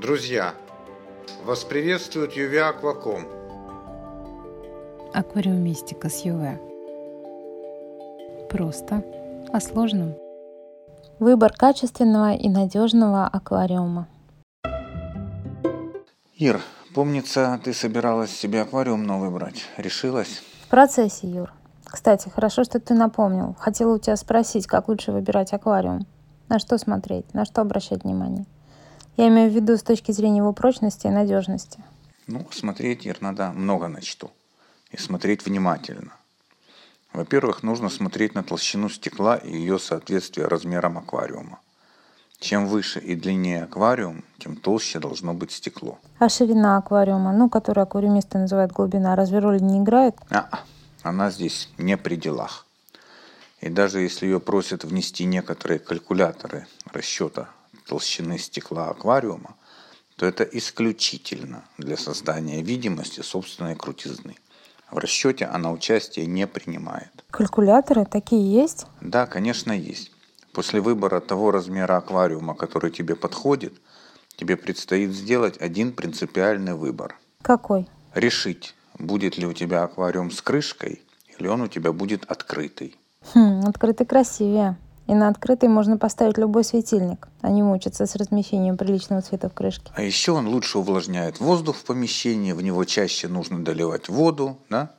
[0.00, 0.54] Друзья,
[1.44, 3.22] вас приветствует Юви Акваком.
[5.12, 6.58] Аквариумистика с ЮВ.
[8.50, 9.04] Просто
[9.52, 10.16] о сложном.
[11.20, 14.08] Выбор качественного и надежного аквариума.
[16.34, 16.60] Ир,
[16.92, 19.64] помнится, ты собиралась себе аквариум новый брать.
[19.76, 20.42] Решилась?
[20.66, 21.52] В процессе, Юр.
[21.84, 23.54] Кстати, хорошо, что ты напомнил.
[23.60, 26.04] Хотела у тебя спросить, как лучше выбирать аквариум.
[26.48, 28.44] На что смотреть, на что обращать внимание.
[29.16, 31.82] Я имею в виду с точки зрения его прочности и надежности.
[32.26, 34.32] Ну, смотреть, надо много на что.
[34.90, 36.12] И смотреть внимательно.
[37.12, 41.60] Во-первых, нужно смотреть на толщину стекла и ее соответствие размерам аквариума.
[42.40, 45.98] Чем выше и длиннее аквариум, тем толще должно быть стекло.
[46.18, 50.16] А ширина аквариума, ну, которую аквариумисты называют глубина, разве роли не играет?
[50.30, 50.48] А,
[51.02, 52.66] она здесь не при делах.
[53.60, 57.48] И даже если ее просят внести некоторые калькуляторы расчета
[57.86, 59.56] толщины стекла аквариума,
[60.16, 64.36] то это исключительно для создания видимости собственной крутизны.
[64.90, 67.10] В расчете она участие не принимает.
[67.30, 68.86] Калькуляторы такие есть?
[69.00, 70.12] Да, конечно, есть.
[70.52, 73.74] После выбора того размера аквариума, который тебе подходит,
[74.36, 77.18] тебе предстоит сделать один принципиальный выбор.
[77.42, 77.88] Какой?
[78.14, 81.02] Решить, будет ли у тебя аквариум с крышкой
[81.38, 82.96] или он у тебя будет открытый.
[83.32, 84.76] Хм, открытый красивее.
[85.06, 89.54] И на открытый можно поставить любой светильник, а не мучиться с размещением приличного цвета в
[89.54, 89.92] крышке.
[89.94, 94.92] А еще он лучше увлажняет воздух в помещении, в него чаще нужно доливать воду, да?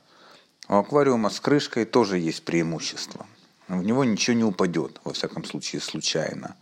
[0.68, 3.26] У аквариума с крышкой тоже есть преимущество.
[3.68, 6.54] В него ничего не упадет, во всяком случае случайно.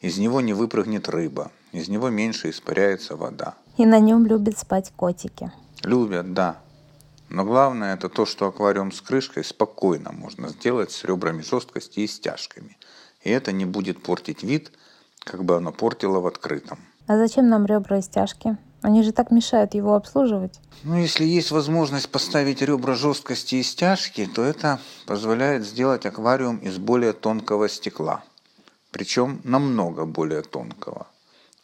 [0.00, 3.54] Из него не выпрыгнет рыба, из него меньше испаряется вода.
[3.76, 5.52] И на нем любят спать котики.
[5.84, 6.58] Любят, да.
[7.30, 12.08] Но главное это то, что аквариум с крышкой спокойно можно сделать с ребрами жесткости и
[12.08, 12.76] стяжками.
[13.22, 14.72] И это не будет портить вид,
[15.20, 16.80] как бы оно портило в открытом.
[17.06, 18.56] А зачем нам ребра и стяжки?
[18.82, 20.58] Они же так мешают его обслуживать.
[20.82, 26.78] Ну, если есть возможность поставить ребра жесткости и стяжки, то это позволяет сделать аквариум из
[26.78, 28.24] более тонкого стекла.
[28.90, 31.06] Причем намного более тонкого.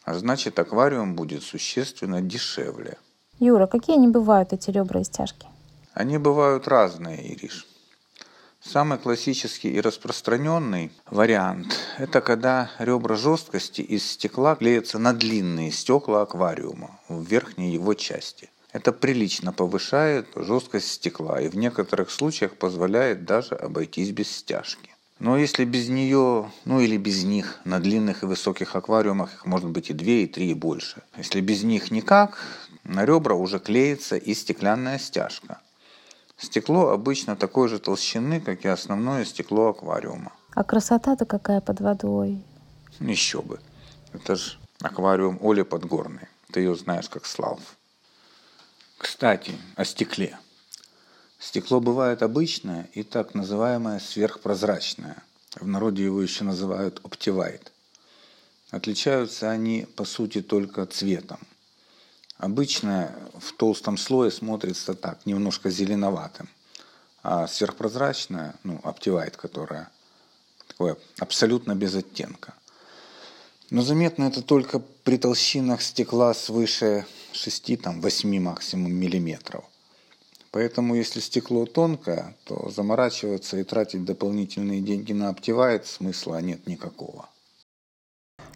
[0.05, 2.97] А значит, аквариум будет существенно дешевле.
[3.39, 5.47] Юра, какие они бывают, эти ребра и стяжки?
[5.97, 7.65] Они бывают разные, Ириш.
[8.61, 16.21] Самый классический и распространенный вариант– это когда ребра жесткости из стекла клеятся на длинные стекла
[16.21, 18.51] аквариума в верхней его части.
[18.71, 24.91] Это прилично повышает жесткость стекла и в некоторых случаях позволяет даже обойтись без стяжки.
[25.17, 29.71] Но если без нее, ну или без них, на длинных и высоких аквариумах их может
[29.71, 31.01] быть и две, и три, и больше.
[31.17, 32.37] Если без них никак,
[32.83, 35.59] на ребра уже клеится и стеклянная стяжка.
[36.37, 40.33] Стекло обычно такой же толщины, как и основное стекло аквариума.
[40.53, 42.43] А красота-то какая под водой.
[42.99, 43.59] Еще бы.
[44.13, 46.27] Это же аквариум Оли Подгорной.
[46.51, 47.59] Ты ее знаешь как Слав.
[48.99, 50.37] Кстати, о стекле.
[51.39, 55.23] Стекло бывает обычное и так называемое сверхпрозрачное.
[55.55, 57.71] В народе его еще называют оптивайт.
[58.69, 61.39] Отличаются они, по сути, только цветом–
[62.37, 66.49] Обычно в толстом слое смотрится так, немножко зеленоватым.
[67.23, 69.89] А сверхпрозрачная, ну, обтевает, которая
[70.67, 72.53] такое абсолютно без оттенка.
[73.69, 79.65] Но заметно это только при толщинах стекла свыше 6-8 максимум миллиметров.
[80.51, 87.29] Поэтому если стекло тонкое, то заморачиваться и тратить дополнительные деньги на обтевает смысла нет никакого.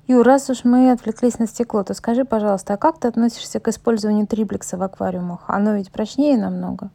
[0.07, 3.67] Ю, раз уж мы отвлеклись на стекло, то скажи, пожалуйста, а как ты относишься к
[3.67, 5.44] использованию триплекса в аквариумах?
[5.47, 6.89] Оно ведь прочнее намного.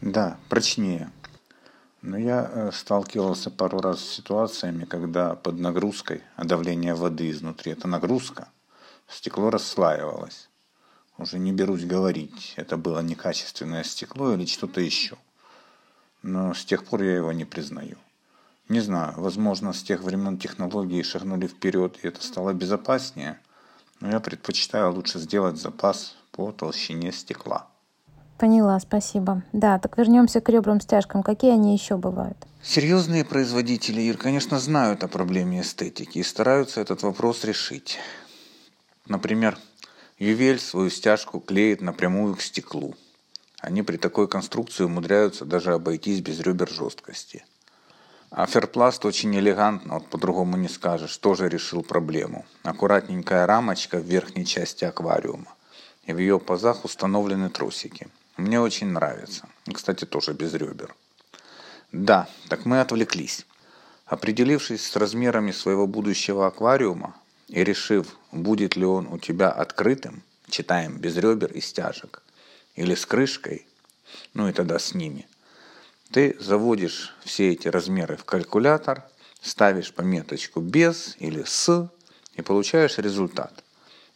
[0.00, 1.10] Да, прочнее.
[2.02, 7.72] Но я э, сталкивался пару раз с ситуациями, когда под нагрузкой, а давление воды изнутри–
[7.72, 8.48] это нагрузка,
[9.08, 10.48] стекло расслаивалось.
[11.18, 15.16] Уже не берусь говорить, это было некачественное стекло или что-то еще.
[16.22, 17.96] Но с тех пор я его не признаю.
[18.68, 23.38] Не знаю, возможно, с тех времен технологии шагнули вперед, и это стало безопаснее,
[24.00, 27.68] но я предпочитаю лучше сделать запас по толщине стекла.
[28.38, 29.44] Поняла, спасибо.
[29.52, 31.22] Да, так вернемся к ребрам-стяжкам.
[31.22, 32.36] Какие они еще бывают?
[32.60, 37.98] Серьезные производители, Ир, конечно, знают о проблеме эстетики и стараются этот вопрос решить.
[39.06, 39.56] Например,
[40.18, 42.96] Ювель свою стяжку клеит напрямую к стеклу.
[43.60, 47.44] Они при такой конструкции умудряются даже обойтись без ребер жесткости–
[48.30, 52.44] а Ферпласт очень элегантно, вот по-другому не скажешь, тоже решил проблему.
[52.62, 55.54] Аккуратненькая рамочка в верхней части аквариума.
[56.04, 58.08] И в ее пазах установлены тросики.
[58.36, 59.48] Мне очень нравится.
[59.72, 60.94] Кстати, тоже без ребер.
[61.92, 63.46] Да, так мы отвлеклись.
[64.04, 67.14] Определившись с размерами своего будущего аквариума,
[67.48, 72.22] и решив, будет ли он у тебя открытым, читаем без ребер и стяжек,
[72.74, 73.66] или с крышкой,
[74.34, 75.26] ну и тогда с ними,
[76.10, 79.04] ты заводишь все эти размеры в калькулятор,
[79.40, 81.90] ставишь пометочку без или с
[82.34, 83.52] и получаешь результат.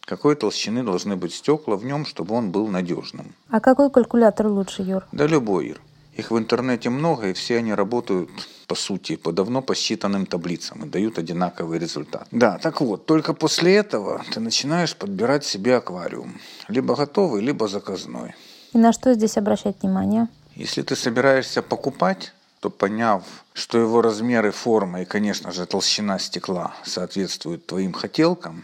[0.05, 3.33] Какой толщины должны быть стекла в нем, чтобы он был надежным.
[3.49, 5.05] А какой калькулятор лучше, Юр?
[5.11, 5.81] Да любой, Ир.
[6.17, 8.29] Их в интернете много, и все они работают,
[8.67, 12.27] по сути, по давно посчитанным таблицам и дают одинаковый результат.
[12.31, 16.39] Да, так вот, только после этого ты начинаешь подбирать себе аквариум.
[16.67, 18.35] Либо готовый, либо заказной.
[18.73, 20.27] И на что здесь обращать внимание?
[20.61, 23.23] Если ты собираешься покупать, то поняв,
[23.53, 28.63] что его размеры, форма и, конечно же, толщина стекла соответствуют твоим хотелкам,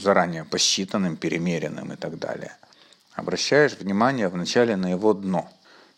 [0.00, 2.56] заранее посчитанным, перемеренным и так далее,
[3.12, 5.50] обращаешь внимание вначале на его дно.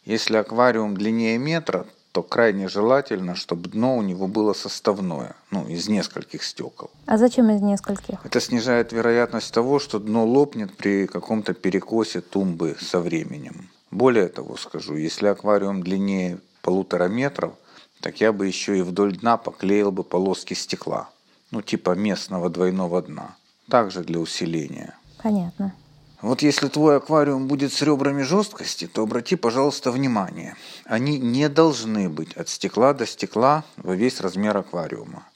[0.05, 5.89] Если аквариум длиннее метра, то крайне желательно, чтобы дно у него было составное, ну, из
[5.89, 6.91] нескольких стекол.
[7.07, 8.19] А зачем из нескольких?
[8.25, 13.71] Это снижает вероятность того, что дно лопнет при каком-то перекосе тумбы со временем.
[13.97, 17.55] Более того скажу, если аквариум длиннее полутора метров,
[18.03, 21.09] так я бы еще и вдоль дна поклеил бы полоски стекла,
[21.51, 23.37] ну типа местного двойного дна,
[23.71, 24.99] также для усиления.
[25.23, 25.75] Понятно.
[26.21, 30.57] Вот если твой аквариум будет с ребрами жесткости, то обрати, пожалуйста, внимание.
[30.85, 35.27] Они не должны быть от стекла до стекла во весь размер аквариума.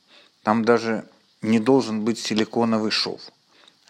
[0.42, 1.06] Там даже
[1.40, 3.22] не должен быть силиконовый шов.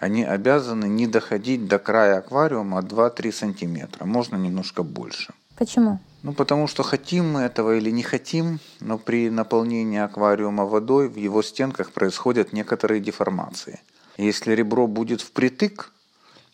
[0.01, 5.35] Они обязаны не доходить до края аквариума 2-3 сантиметра, можно немножко больше.
[5.59, 6.01] Почему?
[6.23, 11.17] Ну, потому что хотим мы этого или не хотим, но при наполнении аквариума водой в
[11.17, 13.81] его стенках происходят некоторые деформации.
[14.17, 15.93] Если ребро будет впритык,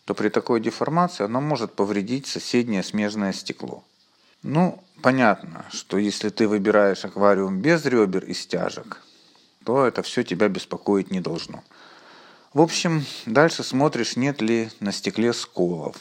[0.03, 3.83] то при такой деформации оно может повредить соседнее смежное стекло.
[4.43, 9.01] Ну, понятно, что если ты выбираешь аквариум без ребер и стяжек,
[9.63, 11.63] то это все тебя беспокоить не должно.
[12.57, 15.95] В общем, дальше смотришь, нет ли на стекле сколов.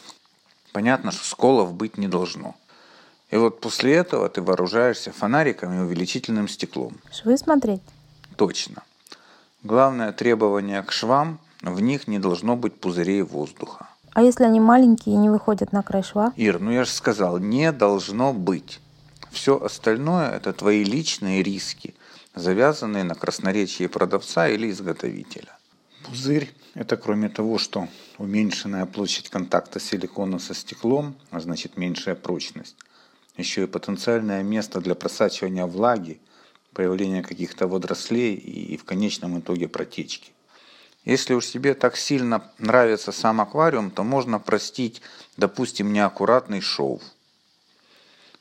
[0.72, 2.54] Понятно, что сколов быть не должно.
[3.30, 6.96] И вот после этого ты вооружаешься фонариком и увеличительным стеклом.
[7.12, 7.82] Швы смотреть?
[8.36, 8.84] Точно.
[9.64, 13.88] Главное требование к швам– в них не должно быть пузырей воздуха.
[14.14, 16.32] А если они маленькие и не выходят на край шва?
[16.36, 18.80] Ир, ну я же сказал, не должно быть.
[19.30, 21.94] Все остальное– это твои личные риски,
[22.34, 25.55] завязанные на красноречии продавца или изготовителя.
[26.06, 27.88] Пузырь– это кроме того, что
[28.18, 32.76] уменьшенная площадь контакта силикона со стеклом, а значит меньшая прочность,
[33.36, 36.20] еще и потенциальное место для просачивания влаги,
[36.72, 40.30] появления каких-то водорослей и в конечном итоге протечки.
[41.04, 45.02] Если уж тебе так сильно нравится сам аквариум, то можно простить,
[45.36, 47.02] допустим, неаккуратный шов.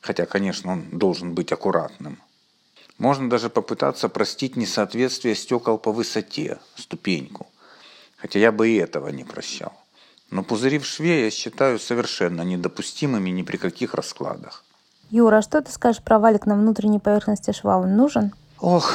[0.02, 2.22] Хотя, конечно, он должен быть аккуратным.
[3.00, 7.48] Можно даже попытаться простить несоответствие стекол по высоте, ступеньку.
[8.26, 9.72] Хотя я бы и этого не прощал.
[10.32, 14.64] Но пузыри в шве я считаю совершенно недопустимыми ни при каких раскладах.
[15.12, 17.78] Юра, а что ты скажешь про валик на внутренней поверхности шва?
[17.78, 18.34] Он нужен?
[18.60, 18.92] Ох,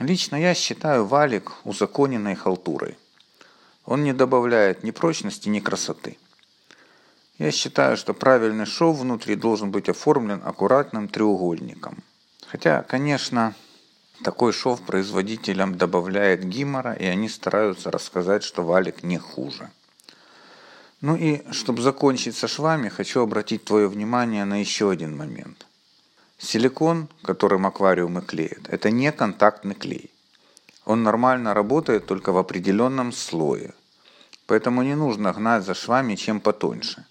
[0.00, 2.98] Лично я считаю валик узаконенной халтурой.
[3.86, 6.18] Он не добавляет ни прочности, ни красоты.
[7.38, 12.02] Я считаю, что правильный шов внутри должен быть оформлен аккуратным треугольником.
[12.48, 13.54] Хотя, конечно,
[14.22, 19.70] такой шов производителям добавляет гимора, и они стараются рассказать, что валик не хуже.
[21.00, 25.66] Ну и, чтобы закончить со швами, хочу обратить твое внимание на еще один момент–
[26.44, 30.10] Силикон, которым аквариумы клеят, это не контактный клей.
[30.84, 33.72] Он нормально работает только в определенном слое.
[34.46, 37.06] Поэтому не нужно гнать за швами чем потоньше.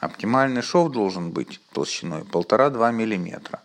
[0.00, 3.60] Оптимальный шов должен быть толщиной 1,5-2 мм.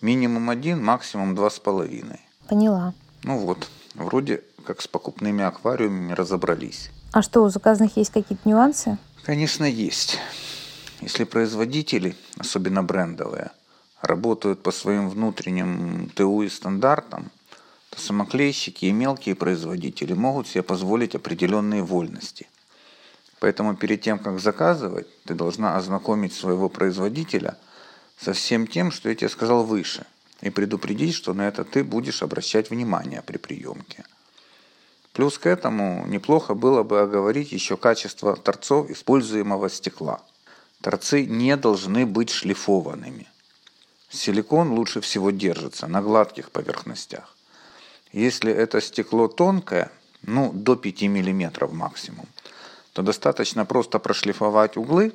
[0.00, 2.18] Минимум 1, максимум 2,5.
[2.48, 2.94] Поняла.
[3.22, 6.90] Ну вот, вроде как с покупными аквариумами разобрались.
[7.12, 8.96] А что, у заказных есть какие-то нюансы?
[9.24, 10.18] Конечно, есть.
[11.02, 13.50] Если производители, особенно брендовые,
[14.00, 17.30] работают по своим внутренним ТУ и стандартам,
[17.90, 22.46] то самоклейщики и мелкие производители могут себе позволить определенные вольности.
[23.40, 27.56] Поэтому перед тем, как заказывать, ты должна ознакомить своего производителя
[28.20, 30.06] со всем тем, что я тебе сказал выше,
[30.40, 34.04] и предупредить, что на это ты будешь обращать внимание при приемке.
[35.12, 40.22] Плюс к этому неплохо было бы оговорить еще качество торцов используемого стекла.
[40.80, 43.26] Торцы не должны быть шлифованными–
[44.10, 47.36] Силикон лучше всего держится на гладких поверхностях.
[48.12, 52.26] Если это стекло тонкое, ну до 5 мм максимум,
[52.92, 55.12] то достаточно просто прошлифовать углы,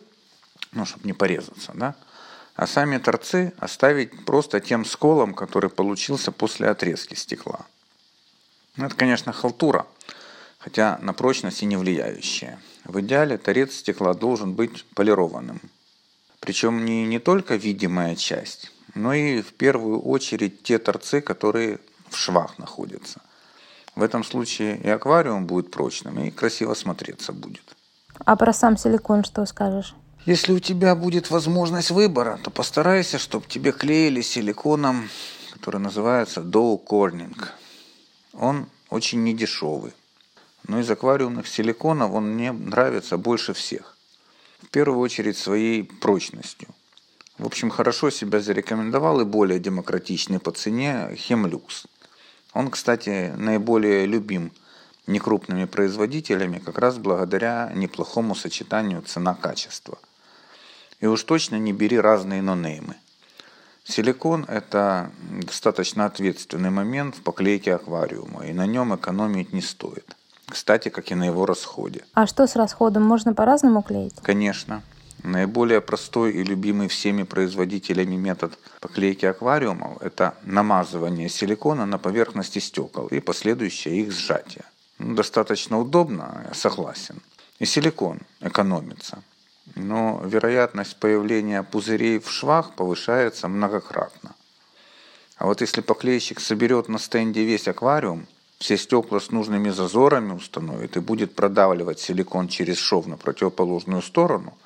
[0.72, 1.96] ну чтобы не порезаться, да,
[2.56, 7.66] а сами торцы оставить просто тем сколом, который получился после отрезки стекла.
[8.78, 9.86] Ну, это, конечно, халтура,
[10.58, 12.60] хотя на прочность и не влияющее.
[12.86, 15.60] В идеале торец стекла должен быть полированным.
[16.40, 22.16] Причем не, не только видимая часть, но и в первую очередь те торцы, которые в
[22.16, 23.22] швах находятся.
[23.96, 27.64] В этом случае и аквариум будет прочным, и красиво смотреться будет.
[28.26, 29.96] А про сам силикон что скажешь?
[30.26, 35.08] Если у тебя будет возможность выбора, то постарайся, чтобы тебе клеили силиконом,
[35.54, 37.38] который называется Dow Corning.
[38.34, 39.94] Он очень недешевый.
[40.68, 43.96] Но из аквариумных силиконов он мне нравится больше всех.
[44.64, 46.70] В первую очередь своей прочностью.
[47.38, 51.86] В общем, хорошо себя зарекомендовал и более демократичный по цене Хемлюкс.
[52.54, 54.52] Он, кстати, наиболее любим
[55.06, 60.00] некрупными производителями как раз благодаря неплохому сочетанию цена-качество.
[61.06, 62.96] И уж точно не бери разные нонеймы.
[63.84, 70.16] Силикон– это достаточно ответственный момент в поклейке аквариума, и на нем экономить не стоит.
[70.48, 72.04] Кстати, как и на его расходе.
[72.16, 73.04] А что с расходом?
[73.04, 74.16] Можно по-разному клеить?
[74.24, 74.82] Конечно.
[75.22, 83.06] Наиболее простой и любимый всеми производителями метод поклейки аквариумов– это намазывание силикона на поверхности стекол
[83.10, 84.66] и последующее их сжатие.
[84.98, 87.22] Ну, достаточно удобно, я согласен.
[87.60, 89.20] И силикон экономится.
[89.76, 94.34] Но вероятность появления пузырей в швах повышается многократно.
[95.38, 98.26] А вот если поклейщик соберет на стенде весь аквариум,
[98.58, 104.58] все стекла с нужными зазорами установит и будет продавливать силикон через шов на противоположную сторону,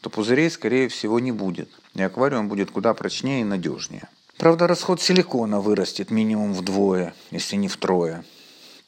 [0.00, 4.08] то пузырей, скорее всего, не будет, и аквариум будет куда прочнее и надежнее.
[4.38, 8.24] Правда, расход силикона вырастет минимум вдвое, если не втрое.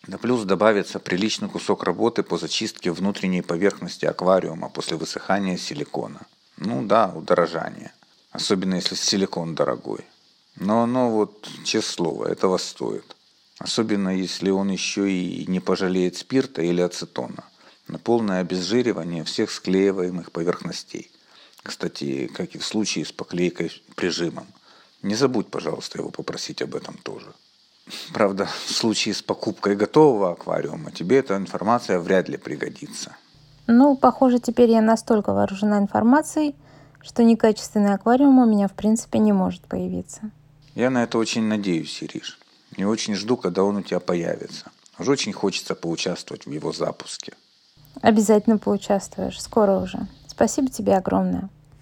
[0.07, 6.27] Да плюс добавится приличный кусок работы по зачистке внутренней поверхности аквариума после высыхания силикона.
[6.57, 7.93] Ну да, удорожание.
[8.33, 10.05] Особенно если силикон дорогой.
[10.57, 13.17] Но оно вот, честное слово, этого стоит.
[13.59, 17.45] Особенно если он еще и не пожалеет спирта или ацетона
[17.89, 21.11] на полное обезжиривание всех склеиваемых поверхностей.
[21.63, 24.47] Кстати, как и в случае с поклейкой прижимом.
[25.03, 27.33] Не забудь, пожалуйста, его попросить об этом тоже.
[28.13, 33.17] Правда, в случае с покупкой готового аквариума тебе эта информация вряд ли пригодится.
[33.67, 36.55] Ну, похоже, теперь я настолько вооружена информацией,
[37.03, 40.31] что некачественный аквариум у меня в принципе не может появиться.
[40.75, 42.39] Я на это очень надеюсь, Ириш.
[42.77, 44.71] И очень жду, когда он у тебя появится.
[44.99, 47.33] Уже очень хочется поучаствовать в его запуске.
[48.03, 49.41] Обязательно поучаствуешь.
[49.41, 50.07] Скоро уже.
[50.29, 51.49] Спасибо тебе огромное.